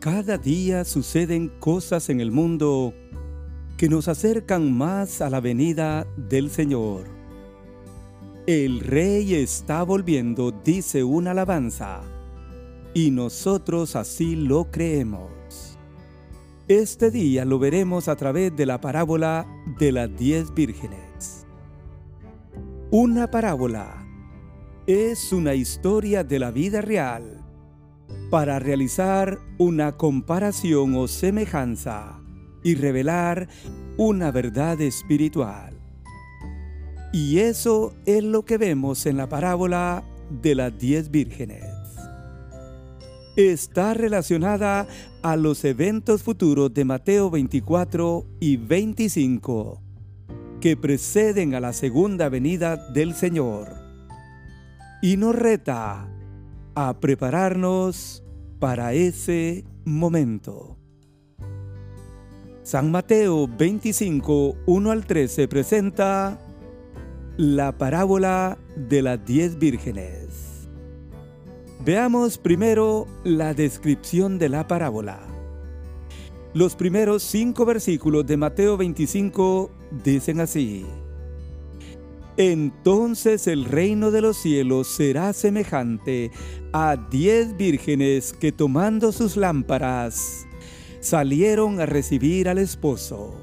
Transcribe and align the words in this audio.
Cada 0.00 0.38
día 0.38 0.86
suceden 0.86 1.50
cosas 1.60 2.08
en 2.08 2.22
el 2.22 2.32
mundo 2.32 2.94
que 3.76 3.90
nos 3.90 4.08
acercan 4.08 4.72
más 4.72 5.20
a 5.20 5.28
la 5.28 5.40
venida 5.40 6.06
del 6.16 6.48
Señor. 6.48 7.04
El 8.46 8.80
Rey 8.80 9.34
está 9.34 9.82
volviendo, 9.82 10.52
dice 10.52 11.04
una 11.04 11.32
alabanza, 11.32 12.00
y 12.94 13.10
nosotros 13.10 13.94
así 13.94 14.36
lo 14.36 14.70
creemos. 14.70 15.76
Este 16.66 17.10
día 17.10 17.44
lo 17.44 17.58
veremos 17.58 18.08
a 18.08 18.16
través 18.16 18.56
de 18.56 18.64
la 18.64 18.80
parábola 18.80 19.46
de 19.78 19.92
las 19.92 20.16
diez 20.16 20.54
vírgenes. 20.54 21.46
Una 22.90 23.30
parábola 23.30 24.02
es 24.86 25.30
una 25.34 25.52
historia 25.52 26.24
de 26.24 26.38
la 26.38 26.50
vida 26.50 26.80
real 26.80 27.39
para 28.30 28.58
realizar 28.58 29.38
una 29.58 29.96
comparación 29.96 30.94
o 30.94 31.08
semejanza 31.08 32.20
y 32.62 32.74
revelar 32.74 33.48
una 33.96 34.30
verdad 34.30 34.80
espiritual. 34.80 35.74
Y 37.12 37.38
eso 37.38 37.92
es 38.06 38.22
lo 38.22 38.44
que 38.44 38.56
vemos 38.56 39.04
en 39.06 39.16
la 39.16 39.28
parábola 39.28 40.04
de 40.30 40.54
las 40.54 40.78
diez 40.78 41.10
vírgenes 41.10 41.80
está 43.48 43.94
relacionada 43.94 44.86
a 45.22 45.36
los 45.36 45.64
eventos 45.64 46.22
futuros 46.22 46.72
de 46.74 46.84
Mateo 46.84 47.30
24 47.30 48.26
y 48.40 48.56
25, 48.56 49.82
que 50.60 50.76
preceden 50.76 51.54
a 51.54 51.60
la 51.60 51.72
segunda 51.72 52.28
venida 52.28 52.76
del 52.76 53.14
Señor, 53.14 53.74
y 55.02 55.16
nos 55.16 55.34
reta 55.34 56.08
a 56.88 56.98
prepararnos 56.98 58.24
para 58.58 58.94
ese 58.94 59.64
momento. 59.84 60.78
San 62.62 62.90
Mateo 62.90 63.46
25, 63.48 64.56
1 64.64 64.90
al 64.90 65.04
13 65.04 65.46
presenta 65.48 66.38
la 67.36 67.76
parábola 67.76 68.56
de 68.76 69.02
las 69.02 69.22
diez 69.26 69.58
vírgenes. 69.58 70.68
Veamos 71.84 72.38
primero 72.38 73.06
la 73.24 73.52
descripción 73.52 74.38
de 74.38 74.48
la 74.48 74.66
parábola. 74.66 75.20
Los 76.54 76.76
primeros 76.76 77.22
cinco 77.22 77.66
versículos 77.66 78.26
de 78.26 78.36
Mateo 78.38 78.78
25 78.78 79.70
dicen 80.02 80.40
así. 80.40 80.86
Entonces 82.40 83.46
el 83.46 83.66
reino 83.66 84.10
de 84.10 84.22
los 84.22 84.38
cielos 84.38 84.88
será 84.88 85.34
semejante 85.34 86.30
a 86.72 86.96
diez 86.96 87.54
vírgenes 87.54 88.32
que 88.32 88.50
tomando 88.50 89.12
sus 89.12 89.36
lámparas 89.36 90.46
salieron 91.00 91.80
a 91.80 91.84
recibir 91.84 92.48
al 92.48 92.56
esposo. 92.56 93.34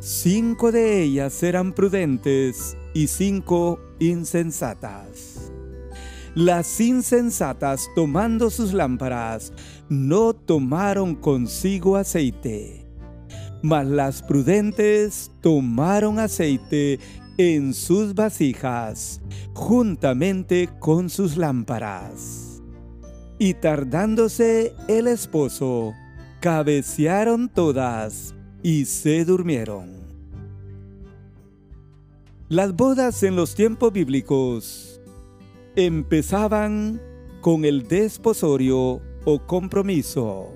Cinco 0.00 0.72
de 0.72 1.02
ellas 1.02 1.42
eran 1.42 1.74
prudentes 1.74 2.74
y 2.94 3.08
cinco 3.08 3.78
insensatas. 3.98 5.52
Las 6.34 6.80
insensatas, 6.80 7.90
tomando 7.94 8.48
sus 8.48 8.72
lámparas, 8.72 9.52
no 9.90 10.32
tomaron 10.32 11.14
consigo 11.14 11.96
aceite, 11.96 12.86
mas 13.60 13.86
las 13.86 14.22
prudentes 14.22 15.30
tomaron 15.42 16.18
aceite 16.18 16.98
en 17.38 17.74
sus 17.74 18.14
vasijas, 18.14 19.20
juntamente 19.54 20.68
con 20.78 21.08
sus 21.08 21.36
lámparas. 21.36 22.62
Y 23.38 23.54
tardándose 23.54 24.74
el 24.88 25.06
esposo, 25.06 25.94
cabecearon 26.40 27.48
todas 27.48 28.34
y 28.62 28.84
se 28.84 29.24
durmieron. 29.24 29.90
Las 32.48 32.74
bodas 32.74 33.22
en 33.22 33.34
los 33.34 33.54
tiempos 33.54 33.92
bíblicos 33.92 35.00
empezaban 35.74 37.00
con 37.40 37.64
el 37.64 37.88
desposorio 37.88 39.00
o 39.24 39.46
compromiso. 39.46 40.52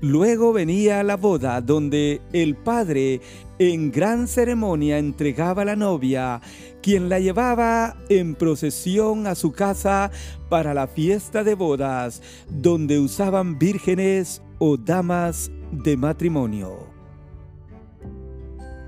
Luego 0.00 0.52
venía 0.54 1.02
la 1.02 1.16
boda 1.16 1.60
donde 1.60 2.22
el 2.32 2.56
padre 2.56 3.20
en 3.58 3.90
gran 3.90 4.28
ceremonia 4.28 4.96
entregaba 4.96 5.62
a 5.62 5.66
la 5.66 5.76
novia, 5.76 6.40
quien 6.82 7.10
la 7.10 7.20
llevaba 7.20 7.98
en 8.08 8.34
procesión 8.34 9.26
a 9.26 9.34
su 9.34 9.52
casa 9.52 10.10
para 10.48 10.72
la 10.72 10.86
fiesta 10.86 11.44
de 11.44 11.54
bodas, 11.54 12.22
donde 12.48 12.98
usaban 12.98 13.58
vírgenes 13.58 14.42
o 14.58 14.78
damas 14.78 15.50
de 15.70 15.98
matrimonio. 15.98 16.88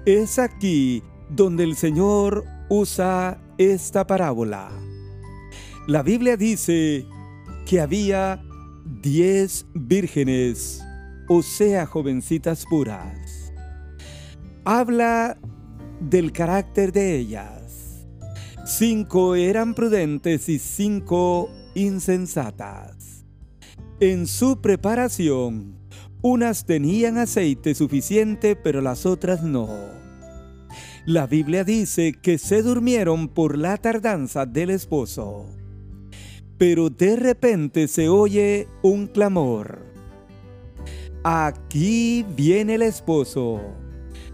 Es 0.07 0.39
aquí 0.39 1.03
donde 1.29 1.65
el 1.65 1.77
Señor 1.77 2.45
usa 2.71 3.39
esta 3.59 4.07
parábola. 4.07 4.71
La 5.87 6.03
Biblia 6.03 6.39
dice 6.39 7.07
que 7.67 7.81
había 7.81 8.43
diez 9.03 9.67
vírgenes, 9.75 10.83
o 11.35 11.43
sea, 11.43 11.87
jovencitas 11.87 12.67
puras. 12.67 13.55
Habla 14.67 15.39
del 15.99 16.31
carácter 16.31 16.93
de 16.93 17.17
ellas. 17.17 18.07
Cinco 18.67 19.35
eran 19.35 19.73
prudentes 19.73 20.51
y 20.51 20.59
cinco 20.59 21.49
insensatas. 21.75 23.25
En 23.99 24.27
su 24.27 24.61
preparación, 24.61 25.79
unas 26.21 26.67
tenían 26.67 27.17
aceite 27.17 27.75
suficiente, 27.75 28.55
pero 28.55 28.83
las 28.83 29.07
otras 29.07 29.43
no. 29.43 29.71
La 31.07 31.27
Biblia 31.27 31.65
dice 31.65 32.13
que 32.13 32.37
se 32.37 32.61
durmieron 32.61 33.29
por 33.29 33.57
la 33.57 33.79
tardanza 33.79 34.45
del 34.45 34.69
esposo. 34.69 35.47
Pero 36.59 36.91
de 36.91 37.17
repente 37.17 37.89
se 37.89 38.11
oye 38.11 38.69
un 38.83 39.07
clamor. 39.07 39.92
Aquí 41.25 42.27
viene 42.35 42.75
el 42.75 42.83
esposo. 42.83 43.61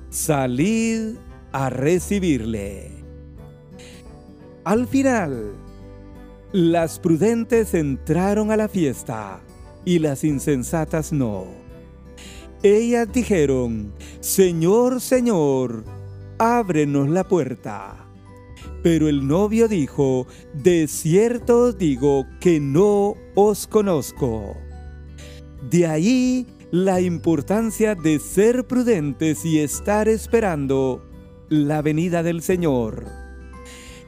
Salid 0.09 1.17
a 1.53 1.69
recibirle. 1.69 2.91
Al 4.65 4.87
final, 4.87 5.53
las 6.53 6.99
prudentes 6.99 7.75
entraron 7.75 8.51
a 8.51 8.57
la 8.57 8.69
fiesta 8.69 9.41
y 9.85 9.99
las 9.99 10.25
insensatas 10.25 11.13
no. 11.13 11.45
Ellas 12.63 13.13
dijeron, 13.13 13.93
Señor, 14.21 15.03
Señor, 15.03 15.85
ábrenos 16.39 17.11
la 17.11 17.25
puerta. 17.25 17.97
Pero 18.83 19.09
el 19.09 19.27
novio 19.27 19.69
dijo, 19.69 20.27
de 20.55 20.89
cierto 20.89 21.65
os 21.65 21.77
digo 21.77 22.25
que 22.41 22.61
no 22.61 23.15
os 23.35 23.67
conozco. 23.67 24.57
De 25.71 25.87
ahí 25.87 26.47
la 26.71 27.01
importancia 27.01 27.95
de 27.95 28.19
ser 28.19 28.67
prudentes 28.67 29.45
y 29.45 29.59
estar 29.61 30.09
esperando 30.09 31.03
la 31.49 31.81
venida 31.81 32.23
del 32.23 32.43
Señor. 32.43 33.07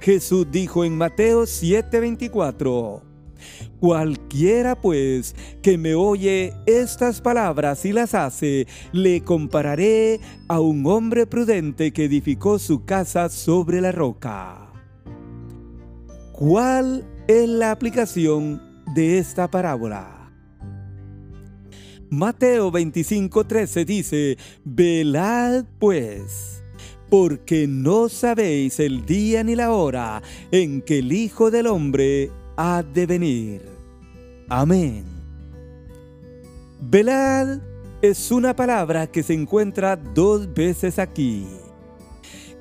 Jesús 0.00 0.46
dijo 0.50 0.84
en 0.84 0.96
Mateo 0.96 1.44
7:24, 1.44 3.02
Cualquiera 3.80 4.78
pues 4.78 5.34
que 5.62 5.78
me 5.78 5.94
oye 5.94 6.52
estas 6.66 7.22
palabras 7.22 7.86
y 7.86 7.92
las 7.92 8.14
hace, 8.14 8.66
le 8.92 9.22
compararé 9.22 10.20
a 10.48 10.60
un 10.60 10.84
hombre 10.86 11.26
prudente 11.26 11.92
que 11.92 12.04
edificó 12.04 12.58
su 12.58 12.84
casa 12.84 13.30
sobre 13.30 13.80
la 13.80 13.92
roca. 13.92 14.70
¿Cuál 16.32 17.06
es 17.26 17.48
la 17.48 17.70
aplicación 17.70 18.60
de 18.94 19.18
esta 19.18 19.50
parábola? 19.50 20.19
Mateo 22.10 22.72
25:13 22.72 23.84
dice, 23.84 24.36
Velad 24.64 25.64
pues, 25.78 26.60
porque 27.08 27.68
no 27.68 28.08
sabéis 28.08 28.80
el 28.80 29.06
día 29.06 29.44
ni 29.44 29.54
la 29.54 29.70
hora 29.70 30.20
en 30.50 30.82
que 30.82 30.98
el 30.98 31.12
Hijo 31.12 31.52
del 31.52 31.68
Hombre 31.68 32.32
ha 32.56 32.82
de 32.82 33.06
venir. 33.06 33.62
Amén. 34.48 35.04
Velad 36.80 37.60
es 38.02 38.32
una 38.32 38.56
palabra 38.56 39.06
que 39.06 39.22
se 39.22 39.34
encuentra 39.34 39.94
dos 39.94 40.52
veces 40.52 40.98
aquí 40.98 41.46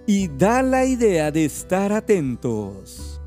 y 0.06 0.28
da 0.28 0.62
la 0.62 0.86
idea 0.86 1.32
de 1.32 1.46
estar 1.46 1.92
atentos 1.92 3.20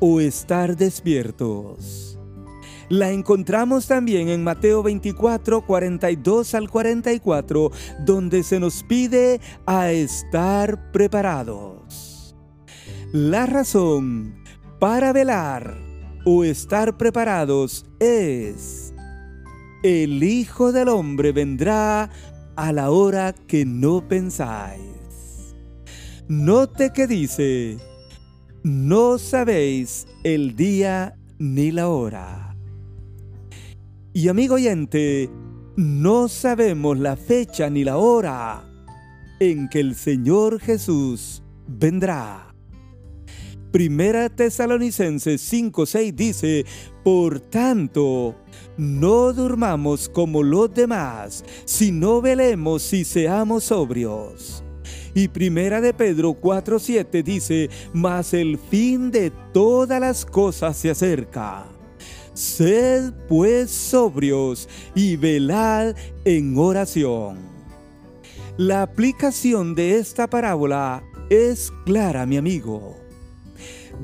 o 0.00 0.18
estar 0.18 0.76
despiertos. 0.76 2.18
La 2.92 3.10
encontramos 3.10 3.86
también 3.86 4.28
en 4.28 4.44
Mateo 4.44 4.82
24, 4.82 5.64
42 5.64 6.54
al 6.54 6.68
44, 6.68 7.70
donde 8.04 8.42
se 8.42 8.60
nos 8.60 8.82
pide 8.82 9.40
a 9.64 9.90
estar 9.90 10.92
preparados. 10.92 12.36
La 13.14 13.46
razón 13.46 14.34
para 14.78 15.14
velar 15.14 15.74
o 16.26 16.44
estar 16.44 16.98
preparados 16.98 17.86
es, 17.98 18.92
el 19.82 20.22
Hijo 20.22 20.70
del 20.70 20.88
Hombre 20.88 21.32
vendrá 21.32 22.10
a 22.56 22.72
la 22.72 22.90
hora 22.90 23.32
que 23.32 23.64
no 23.64 24.06
pensáis. 24.06 25.54
Note 26.28 26.92
que 26.92 27.06
dice, 27.06 27.78
no 28.62 29.16
sabéis 29.16 30.06
el 30.24 30.56
día 30.56 31.16
ni 31.38 31.70
la 31.70 31.88
hora. 31.88 32.51
Y 34.14 34.28
amigo 34.28 34.56
oyente, 34.56 35.30
no 35.74 36.28
sabemos 36.28 36.98
la 36.98 37.16
fecha 37.16 37.70
ni 37.70 37.82
la 37.82 37.96
hora 37.96 38.68
en 39.40 39.70
que 39.70 39.80
el 39.80 39.94
Señor 39.94 40.60
Jesús 40.60 41.42
vendrá. 41.66 42.54
Primera 43.70 44.28
Tesalonicenses 44.28 45.40
5:6 45.50 46.14
dice, 46.14 46.66
por 47.02 47.40
tanto, 47.40 48.36
no 48.76 49.32
durmamos 49.32 50.10
como 50.10 50.42
los 50.42 50.74
demás, 50.74 51.42
sino 51.64 52.20
velemos 52.20 52.92
y 52.92 53.06
seamos 53.06 53.64
sobrios. 53.64 54.62
Y 55.14 55.28
primera 55.28 55.80
de 55.80 55.94
Pedro 55.94 56.32
4:7 56.32 57.22
dice, 57.22 57.70
mas 57.94 58.34
el 58.34 58.58
fin 58.58 59.10
de 59.10 59.32
todas 59.54 59.98
las 59.98 60.26
cosas 60.26 60.76
se 60.76 60.90
acerca. 60.90 61.71
Sed 62.34 63.12
pues 63.28 63.70
sobrios 63.70 64.68
y 64.94 65.16
velad 65.16 65.94
en 66.24 66.56
oración. 66.56 67.38
La 68.56 68.82
aplicación 68.82 69.74
de 69.74 69.98
esta 69.98 70.28
parábola 70.28 71.02
es 71.30 71.72
clara, 71.84 72.26
mi 72.26 72.36
amigo. 72.36 72.96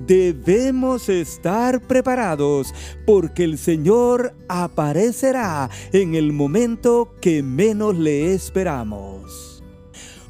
Debemos 0.07 1.09
estar 1.09 1.81
preparados 1.81 2.73
porque 3.07 3.45
el 3.45 3.59
Señor 3.59 4.35
aparecerá 4.49 5.71
en 5.93 6.15
el 6.15 6.33
momento 6.33 7.15
que 7.21 7.43
menos 7.43 7.97
le 7.97 8.33
esperamos. 8.35 9.63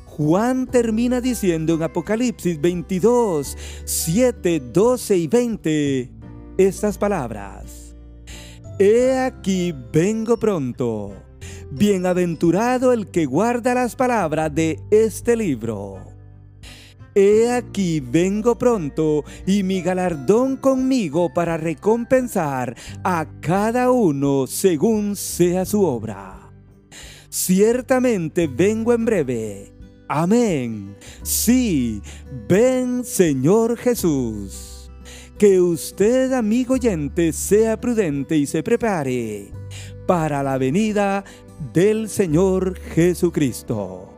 Juan 0.07 0.67
termina 0.67 1.21
diciendo 1.21 1.75
en 1.75 1.83
Apocalipsis 1.83 2.61
22, 2.61 3.57
7, 3.85 4.61
12 4.73 5.17
y 5.17 5.27
20 5.29 6.11
estas 6.59 6.99
palabras. 6.99 7.68
He 8.81 9.19
aquí 9.19 9.75
vengo 9.93 10.39
pronto. 10.39 11.13
Bienaventurado 11.73 12.93
el 12.93 13.09
que 13.09 13.27
guarda 13.27 13.75
las 13.75 13.97
palabras 13.97 14.55
de 14.55 14.79
este 14.93 15.37
libro. 15.37 15.99
He 17.13 17.51
aquí 17.51 17.99
vengo 17.99 18.57
pronto 18.57 19.25
y 19.49 19.65
mi 19.65 19.83
galardón 19.83 20.57
conmigo 20.57 21.35
para 21.35 21.57
recompensar 21.57 22.77
a 23.03 23.27
cada 23.41 23.91
uno 23.91 24.47
según 24.47 25.17
sea 25.17 25.65
su 25.65 25.83
obra. 25.83 26.53
Ciertamente 27.31 28.47
vengo 28.47 28.93
en 28.93 29.05
breve. 29.05 29.73
Amén. 30.07 30.97
Sí, 31.25 32.01
ven 32.49 33.03
Señor 33.05 33.77
Jesús. 33.77 34.78
Que 35.39 35.61
usted, 35.61 36.33
amigo 36.33 36.75
oyente, 36.75 37.33
sea 37.33 37.81
prudente 37.81 38.37
y 38.37 38.45
se 38.45 38.65
prepare 38.65 39.53
para 40.05 40.43
la 40.43 40.59
venida 40.59 41.23
del 41.73 42.09
Señor 42.09 42.77
Jesucristo. 42.77 44.18